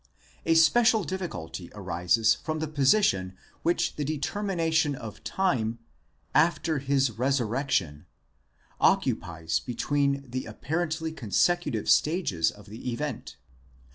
[0.47, 5.77] A special difficulty arises from the position which the determination of time:
[6.33, 8.07] after his resurrection,
[8.81, 13.37] μετὰ τὴν ἔγερσιν αὐτοῦ, occupies between the apparently consecutive stages of the event.